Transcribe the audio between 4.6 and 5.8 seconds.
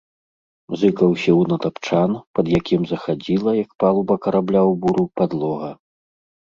ў буру, падлога.